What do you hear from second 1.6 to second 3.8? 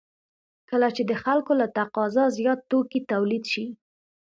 له تقاضا زیات توکي تولید شي